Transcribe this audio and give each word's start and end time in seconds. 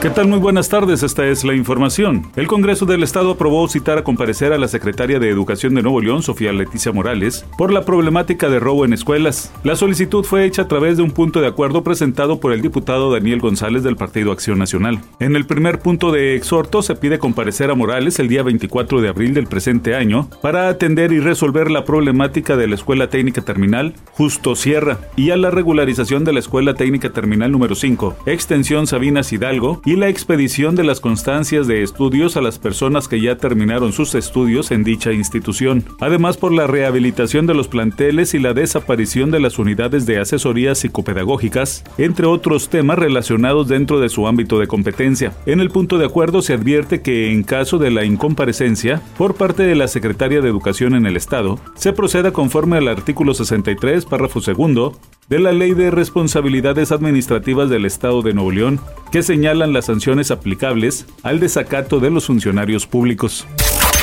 ¿Qué 0.00 0.08
tal? 0.08 0.28
Muy 0.28 0.38
buenas 0.38 0.70
tardes, 0.70 1.02
esta 1.02 1.26
es 1.26 1.44
la 1.44 1.54
información. 1.54 2.24
El 2.34 2.46
Congreso 2.46 2.86
del 2.86 3.02
Estado 3.02 3.32
aprobó 3.32 3.68
citar 3.68 3.98
a 3.98 4.02
comparecer 4.02 4.50
a 4.54 4.56
la 4.56 4.66
secretaria 4.66 5.18
de 5.18 5.28
Educación 5.28 5.74
de 5.74 5.82
Nuevo 5.82 6.00
León, 6.00 6.22
Sofía 6.22 6.54
Leticia 6.54 6.90
Morales, 6.90 7.44
por 7.58 7.70
la 7.70 7.84
problemática 7.84 8.48
de 8.48 8.58
robo 8.60 8.86
en 8.86 8.94
escuelas. 8.94 9.52
La 9.62 9.76
solicitud 9.76 10.24
fue 10.24 10.46
hecha 10.46 10.62
a 10.62 10.68
través 10.68 10.96
de 10.96 11.02
un 11.02 11.10
punto 11.10 11.42
de 11.42 11.48
acuerdo 11.48 11.84
presentado 11.84 12.40
por 12.40 12.54
el 12.54 12.62
diputado 12.62 13.12
Daniel 13.12 13.40
González 13.40 13.82
del 13.82 13.96
Partido 13.96 14.32
Acción 14.32 14.58
Nacional. 14.58 15.02
En 15.18 15.36
el 15.36 15.44
primer 15.44 15.80
punto 15.80 16.12
de 16.12 16.34
exhorto 16.34 16.80
se 16.80 16.94
pide 16.94 17.18
comparecer 17.18 17.70
a 17.70 17.74
Morales 17.74 18.18
el 18.20 18.28
día 18.28 18.42
24 18.42 19.02
de 19.02 19.08
abril 19.10 19.34
del 19.34 19.48
presente 19.48 19.94
año 19.94 20.30
para 20.40 20.70
atender 20.70 21.12
y 21.12 21.20
resolver 21.20 21.70
la 21.70 21.84
problemática 21.84 22.56
de 22.56 22.68
la 22.68 22.76
Escuela 22.76 23.10
Técnica 23.10 23.42
Terminal 23.42 23.92
Justo 24.12 24.56
Sierra 24.56 24.96
y 25.16 25.28
a 25.28 25.36
la 25.36 25.50
regularización 25.50 26.24
de 26.24 26.32
la 26.32 26.40
Escuela 26.40 26.72
Técnica 26.72 27.10
Terminal 27.10 27.52
número 27.52 27.74
5, 27.74 28.16
extensión 28.24 28.86
Sabinas 28.86 29.30
Hidalgo 29.34 29.82
la 29.96 30.08
expedición 30.08 30.76
de 30.76 30.84
las 30.84 31.00
constancias 31.00 31.66
de 31.66 31.82
estudios 31.82 32.36
a 32.36 32.40
las 32.40 32.58
personas 32.58 33.08
que 33.08 33.20
ya 33.20 33.36
terminaron 33.36 33.92
sus 33.92 34.14
estudios 34.14 34.70
en 34.70 34.84
dicha 34.84 35.12
institución. 35.12 35.84
Además, 36.00 36.36
por 36.36 36.52
la 36.52 36.66
rehabilitación 36.66 37.46
de 37.46 37.54
los 37.54 37.68
planteles 37.68 38.34
y 38.34 38.38
la 38.38 38.54
desaparición 38.54 39.30
de 39.30 39.40
las 39.40 39.58
unidades 39.58 40.06
de 40.06 40.18
asesorías 40.18 40.78
psicopedagógicas, 40.78 41.84
entre 41.98 42.26
otros 42.26 42.68
temas 42.68 42.98
relacionados 42.98 43.68
dentro 43.68 44.00
de 44.00 44.08
su 44.08 44.26
ámbito 44.26 44.58
de 44.58 44.66
competencia. 44.66 45.32
En 45.46 45.60
el 45.60 45.70
punto 45.70 45.98
de 45.98 46.06
acuerdo 46.06 46.42
se 46.42 46.54
advierte 46.54 47.00
que 47.00 47.32
en 47.32 47.42
caso 47.42 47.78
de 47.78 47.90
la 47.90 48.04
incomparecencia 48.04 49.02
por 49.16 49.34
parte 49.34 49.62
de 49.62 49.74
la 49.74 49.88
Secretaria 49.88 50.40
de 50.40 50.48
Educación 50.48 50.94
en 50.94 51.06
el 51.06 51.16
Estado, 51.16 51.58
se 51.74 51.92
proceda 51.92 52.32
conforme 52.32 52.76
al 52.76 52.88
artículo 52.88 53.34
63, 53.34 54.04
párrafo 54.04 54.40
segundo, 54.40 54.98
de 55.30 55.38
la 55.38 55.52
Ley 55.52 55.74
de 55.74 55.92
Responsabilidades 55.92 56.90
Administrativas 56.90 57.70
del 57.70 57.86
Estado 57.86 58.20
de 58.20 58.34
Nuevo 58.34 58.50
León, 58.50 58.80
que 59.12 59.22
señalan 59.22 59.72
las 59.72 59.86
sanciones 59.86 60.32
aplicables 60.32 61.06
al 61.22 61.38
desacato 61.38 62.00
de 62.00 62.10
los 62.10 62.26
funcionarios 62.26 62.88
públicos. 62.88 63.46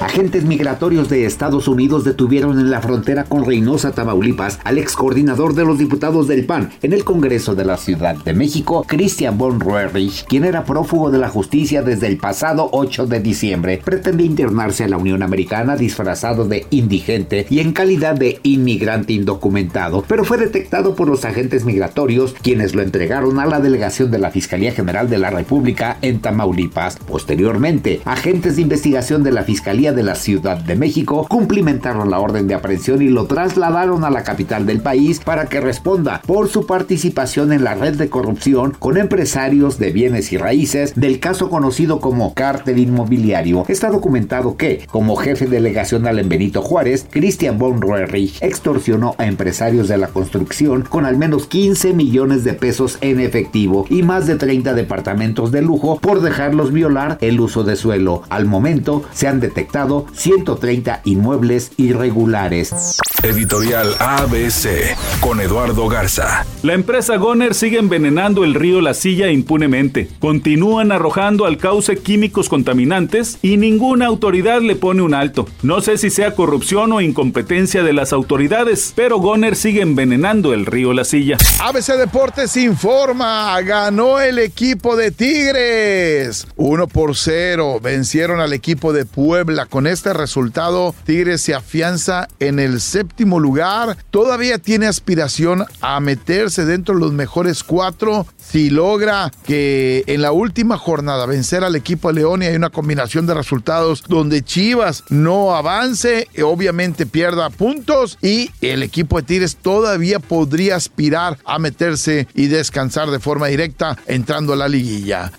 Agentes 0.00 0.44
migratorios 0.44 1.08
de 1.08 1.26
Estados 1.26 1.66
Unidos 1.66 2.04
detuvieron 2.04 2.60
en 2.60 2.70
la 2.70 2.80
frontera 2.80 3.24
con 3.24 3.44
Reynosa, 3.44 3.90
Tamaulipas, 3.90 4.60
al 4.62 4.78
ex 4.78 4.94
coordinador 4.94 5.54
de 5.54 5.64
los 5.64 5.76
diputados 5.76 6.28
del 6.28 6.46
PAN 6.46 6.70
en 6.82 6.92
el 6.92 7.02
Congreso 7.02 7.56
de 7.56 7.64
la 7.64 7.76
Ciudad 7.76 8.14
de 8.14 8.32
México, 8.32 8.84
Christian 8.86 9.36
von 9.36 9.58
Roerich, 9.58 10.24
quien 10.26 10.44
era 10.44 10.64
prófugo 10.64 11.10
de 11.10 11.18
la 11.18 11.28
justicia 11.28 11.82
desde 11.82 12.06
el 12.06 12.16
pasado 12.16 12.68
8 12.72 13.06
de 13.06 13.18
diciembre. 13.18 13.82
Pretendía 13.84 14.26
internarse 14.26 14.84
a 14.84 14.88
la 14.88 14.98
Unión 14.98 15.24
Americana 15.24 15.74
disfrazado 15.76 16.44
de 16.44 16.66
indigente 16.70 17.46
y 17.50 17.58
en 17.58 17.72
calidad 17.72 18.14
de 18.14 18.38
inmigrante 18.44 19.14
indocumentado, 19.14 20.04
pero 20.06 20.24
fue 20.24 20.38
detectado 20.38 20.94
por 20.94 21.08
los 21.08 21.24
agentes 21.24 21.64
migratorios, 21.64 22.36
quienes 22.40 22.72
lo 22.72 22.82
entregaron 22.82 23.40
a 23.40 23.46
la 23.46 23.58
delegación 23.58 24.12
de 24.12 24.18
la 24.18 24.30
Fiscalía 24.30 24.70
General 24.70 25.10
de 25.10 25.18
la 25.18 25.30
República 25.30 25.98
en 26.02 26.20
Tamaulipas. 26.20 26.98
Posteriormente, 26.98 28.00
agentes 28.04 28.54
de 28.56 28.62
investigación 28.62 29.24
de 29.24 29.32
la 29.32 29.42
Fiscalía 29.42 29.87
de 29.92 30.02
la 30.02 30.14
Ciudad 30.14 30.58
de 30.58 30.76
México 30.76 31.26
cumplimentaron 31.28 32.10
la 32.10 32.20
orden 32.20 32.46
de 32.46 32.54
aprehensión 32.54 33.02
y 33.02 33.08
lo 33.08 33.26
trasladaron 33.26 34.04
a 34.04 34.10
la 34.10 34.24
capital 34.24 34.66
del 34.66 34.80
país 34.80 35.20
para 35.20 35.46
que 35.46 35.60
responda 35.60 36.22
por 36.26 36.48
su 36.48 36.66
participación 36.66 37.52
en 37.52 37.64
la 37.64 37.74
red 37.74 37.96
de 37.96 38.08
corrupción 38.08 38.76
con 38.78 38.96
empresarios 38.96 39.78
de 39.78 39.90
bienes 39.90 40.32
y 40.32 40.38
raíces 40.38 40.94
del 40.94 41.20
caso 41.20 41.48
conocido 41.48 42.00
como 42.00 42.34
cártel 42.34 42.78
inmobiliario. 42.78 43.64
Está 43.68 43.90
documentado 43.90 44.56
que, 44.56 44.86
como 44.90 45.16
jefe 45.16 45.46
delegacional 45.46 46.18
en 46.18 46.28
Benito 46.28 46.62
Juárez, 46.62 47.06
Christian 47.10 47.58
von 47.58 47.80
Roerich 47.80 48.42
extorsionó 48.42 49.14
a 49.18 49.26
empresarios 49.26 49.88
de 49.88 49.98
la 49.98 50.08
construcción 50.08 50.82
con 50.82 51.04
al 51.04 51.16
menos 51.16 51.46
15 51.46 51.92
millones 51.92 52.44
de 52.44 52.54
pesos 52.54 52.98
en 53.00 53.20
efectivo 53.20 53.86
y 53.88 54.02
más 54.02 54.26
de 54.26 54.36
30 54.36 54.74
departamentos 54.74 55.52
de 55.52 55.62
lujo 55.62 55.98
por 56.00 56.20
dejarlos 56.20 56.72
violar 56.72 57.18
el 57.20 57.40
uso 57.40 57.64
de 57.64 57.76
suelo. 57.76 58.22
Al 58.28 58.46
momento 58.46 59.02
se 59.12 59.28
han 59.28 59.40
detectado 59.40 59.77
130 59.86 61.00
inmuebles 61.04 61.72
irregulares. 61.76 62.98
Editorial 63.24 63.96
ABC 63.98 64.96
con 65.18 65.40
Eduardo 65.40 65.88
Garza. 65.88 66.46
La 66.62 66.74
empresa 66.74 67.16
Goner 67.16 67.52
sigue 67.52 67.78
envenenando 67.78 68.44
el 68.44 68.54
río 68.54 68.80
La 68.80 68.94
Silla 68.94 69.28
impunemente. 69.28 70.08
Continúan 70.20 70.92
arrojando 70.92 71.44
al 71.44 71.58
cauce 71.58 71.96
químicos 71.96 72.48
contaminantes 72.48 73.38
y 73.42 73.56
ninguna 73.56 74.06
autoridad 74.06 74.60
le 74.60 74.76
pone 74.76 75.02
un 75.02 75.14
alto. 75.14 75.48
No 75.62 75.80
sé 75.80 75.98
si 75.98 76.10
sea 76.10 76.36
corrupción 76.36 76.92
o 76.92 77.00
incompetencia 77.00 77.82
de 77.82 77.92
las 77.92 78.12
autoridades, 78.12 78.92
pero 78.94 79.18
Goner 79.18 79.56
sigue 79.56 79.82
envenenando 79.82 80.54
el 80.54 80.64
río 80.64 80.92
La 80.92 81.04
Silla. 81.04 81.38
ABC 81.60 81.96
Deportes 81.96 82.56
informa, 82.56 83.60
ganó 83.62 84.20
el 84.20 84.38
equipo 84.38 84.94
de 84.94 85.10
Tigres. 85.10 86.46
1 86.56 86.86
por 86.86 87.16
0, 87.16 87.80
vencieron 87.82 88.38
al 88.38 88.52
equipo 88.52 88.92
de 88.92 89.06
Puebla 89.06 89.66
con 89.66 89.88
este 89.88 90.12
resultado, 90.12 90.94
Tigres 91.04 91.42
se 91.42 91.54
afianza 91.54 92.28
en 92.38 92.60
el 92.60 92.80
séptimo 93.08 93.40
lugar. 93.40 93.96
Todavía 94.10 94.58
tiene 94.58 94.86
aspiración 94.86 95.64
a 95.80 95.98
meterse 96.00 96.66
dentro 96.66 96.94
de 96.94 97.00
los 97.00 97.12
mejores 97.12 97.64
cuatro 97.64 98.26
si 98.38 98.70
logra 98.70 99.30
que 99.46 100.04
en 100.06 100.22
la 100.22 100.32
última 100.32 100.76
jornada 100.76 101.26
vencer 101.26 101.64
al 101.64 101.74
equipo 101.74 102.08
de 102.08 102.20
León 102.20 102.42
y 102.42 102.46
hay 102.46 102.56
una 102.56 102.70
combinación 102.70 103.26
de 103.26 103.34
resultados 103.34 104.04
donde 104.06 104.42
Chivas 104.42 105.04
no 105.08 105.54
avance, 105.54 106.28
obviamente 106.42 107.06
pierda 107.06 107.50
puntos 107.50 108.18
y 108.22 108.50
el 108.60 108.82
equipo 108.82 109.18
de 109.18 109.26
Tigres 109.26 109.56
todavía 109.56 110.18
podría 110.18 110.76
aspirar 110.76 111.38
a 111.44 111.58
meterse 111.58 112.26
y 112.34 112.46
descansar 112.46 113.10
de 113.10 113.18
forma 113.18 113.46
directa 113.48 113.96
entrando 114.06 114.52
a 114.52 114.56
la 114.56 114.68
liguilla. 114.68 115.32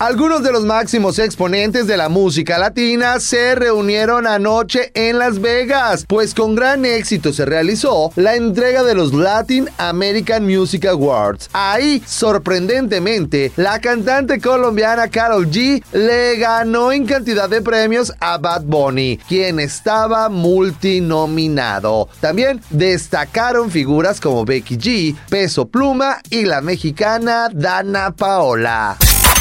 Algunos 0.00 0.42
de 0.42 0.50
los 0.50 0.64
máximos 0.64 1.18
exponentes 1.20 1.86
de 1.86 1.96
la 1.96 2.08
música 2.08 2.58
latina 2.58 3.20
se 3.20 3.54
reunieron 3.54 4.26
anoche 4.26 4.90
en 4.94 5.18
Las 5.18 5.40
Vegas, 5.40 6.06
pues 6.08 6.34
con 6.34 6.56
gran 6.56 6.84
éxito 6.84 7.32
se 7.32 7.44
realizó 7.44 8.10
la 8.16 8.34
entrega 8.34 8.82
de 8.82 8.94
los 8.94 9.12
Latin 9.12 9.68
American 9.78 10.44
Music 10.44 10.86
Awards. 10.86 11.50
Ahí, 11.52 12.02
sorprendentemente, 12.04 13.52
la 13.54 13.80
cantante 13.80 14.40
colombiana 14.40 15.08
Carol 15.08 15.48
G 15.48 15.84
le 15.92 16.36
ganó 16.36 16.90
en 16.90 17.06
cantidad 17.06 17.48
de 17.48 17.62
premios 17.62 18.12
a 18.18 18.38
Bad 18.38 18.62
Bunny, 18.64 19.18
quien 19.28 19.60
estaba 19.60 20.28
multinominado. 20.28 22.08
También 22.20 22.60
destacaron 22.70 23.70
figuras 23.70 24.20
como 24.20 24.44
Becky 24.44 24.78
G, 24.78 25.16
Peso 25.28 25.68
Pluma 25.68 26.18
y 26.28 26.44
la 26.44 26.60
mexicana 26.60 27.48
Dana 27.52 28.10
Paola. 28.10 28.96